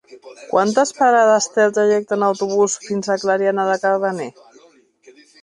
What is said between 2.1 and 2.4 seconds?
en